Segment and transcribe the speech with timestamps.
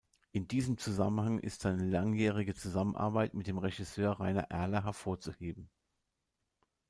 [0.31, 5.69] In diesem Zusammenhang ist seine langjährige Zusammenarbeit mit dem Regisseur Rainer Erler hervorzuheben.